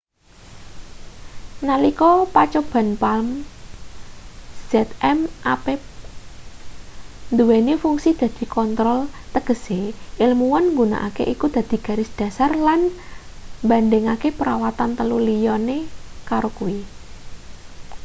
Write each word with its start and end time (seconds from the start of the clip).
nalika 1.67 2.09
pacoban 2.33 2.87
palm 3.01 3.27
zmapp 4.71 5.65
nduweni 7.33 7.73
fungsi 7.83 8.09
dadi 8.21 8.45
kontrol 8.57 8.99
tegese 9.33 9.79
ilmuwan 10.25 10.65
nggunakake 10.73 11.23
iku 11.33 11.45
dadi 11.55 11.77
garis 11.85 12.09
dhasar 12.19 12.51
lan 12.67 12.81
mbandhingake 13.65 14.29
perawatan 14.39 14.91
telu 14.97 15.17
liyane 15.27 15.77
karo 16.29 16.49
kuwi 16.57 16.77